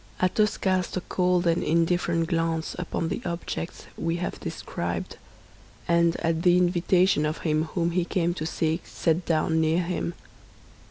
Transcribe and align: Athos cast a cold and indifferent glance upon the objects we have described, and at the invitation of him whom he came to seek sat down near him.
Athos 0.19 0.57
cast 0.57 0.97
a 0.97 1.01
cold 1.01 1.45
and 1.45 1.61
indifferent 1.61 2.27
glance 2.27 2.75
upon 2.79 3.07
the 3.07 3.21
objects 3.23 3.85
we 3.95 4.15
have 4.15 4.39
described, 4.39 5.17
and 5.87 6.15
at 6.21 6.41
the 6.41 6.57
invitation 6.57 7.23
of 7.23 7.37
him 7.45 7.65
whom 7.75 7.91
he 7.91 8.03
came 8.03 8.33
to 8.33 8.47
seek 8.47 8.87
sat 8.87 9.23
down 9.27 9.61
near 9.61 9.83
him. 9.83 10.15